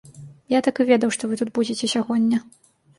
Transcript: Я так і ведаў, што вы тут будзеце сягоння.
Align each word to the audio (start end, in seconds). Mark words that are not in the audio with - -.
Я 0.53 0.61
так 0.69 0.75
і 0.81 0.87
ведаў, 0.91 1.13
што 1.19 1.23
вы 1.31 1.39
тут 1.45 1.55
будзеце 1.61 1.95
сягоння. 1.95 2.45